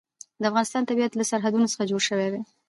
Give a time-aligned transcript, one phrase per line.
[0.41, 2.41] د افغانستان طبیعت له سرحدونه څخه جوړ شوی دی.